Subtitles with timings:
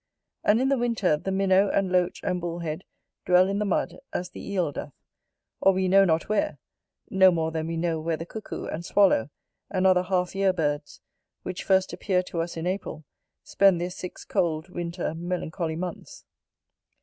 [0.43, 2.85] And in the winter, the Minnow, and Loach, and Bull head
[3.23, 4.93] dwell in the mud, as the Eel doth;
[5.59, 6.57] or we know not where,
[7.11, 9.29] no more than we know where the cuckoo and swallow,
[9.69, 11.01] and other half year birds,
[11.43, 13.05] which first appear to us in April,
[13.43, 16.25] spend their six cold, winter, melancholy months.